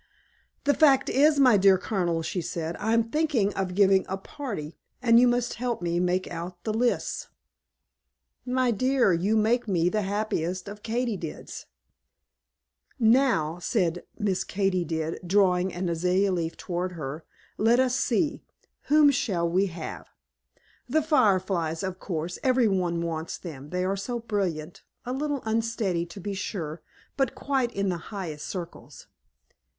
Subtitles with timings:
[0.63, 4.75] "The fact is, my dear Colonel," she said, "I am thinking of giving a party,
[4.99, 7.27] and you must help me make out the lists."
[8.43, 11.67] "My dear, you make me the happiest of Katy dids."
[12.97, 17.23] "Now," said Miss Katy did, drawing an azalea leaf towards her,
[17.59, 18.41] "let us see,
[18.85, 20.07] whom shall we have?
[20.89, 26.19] The Fireflies, of course; everybody wants them, they are so brilliant; a little unsteady, to
[26.19, 26.81] be sure,
[27.15, 29.05] but quite in the higher circles."